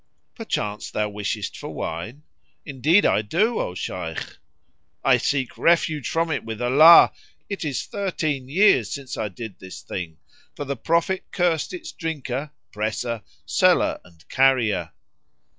[0.33, 2.23] "Perchance thou wishest for wine?"
[2.65, 4.37] "Indeed I do, O Shaykh!"
[5.03, 7.11] "I seek refuge from it with Allah:
[7.49, 10.17] it is thirteen years since I did this thing,
[10.55, 14.89] for the Prophet (Abhak[FN#50]) cursed its drinker, presser, seller and carrier!"